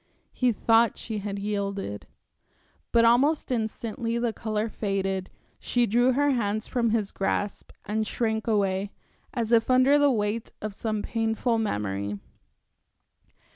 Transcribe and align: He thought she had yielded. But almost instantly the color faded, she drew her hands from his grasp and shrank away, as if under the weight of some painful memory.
He 0.33 0.51
thought 0.51 0.97
she 0.97 1.19
had 1.19 1.37
yielded. 1.37 2.07
But 2.91 3.05
almost 3.05 3.51
instantly 3.51 4.17
the 4.17 4.33
color 4.33 4.67
faded, 4.67 5.29
she 5.59 5.85
drew 5.85 6.13
her 6.13 6.31
hands 6.31 6.65
from 6.67 6.89
his 6.89 7.11
grasp 7.11 7.69
and 7.85 8.07
shrank 8.07 8.47
away, 8.47 8.89
as 9.31 9.51
if 9.51 9.69
under 9.69 9.99
the 9.99 10.09
weight 10.11 10.49
of 10.59 10.73
some 10.73 11.03
painful 11.03 11.59
memory. 11.59 12.17